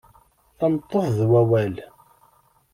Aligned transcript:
Tameṭṭut 0.57 1.07
d 1.17 1.19
wawal. 1.29 1.75